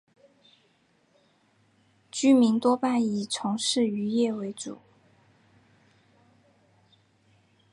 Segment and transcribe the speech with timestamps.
[2.09, 4.79] 居民多半是以从事渔业为主。